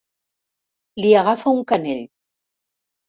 [1.03, 2.03] Li agafa un canell.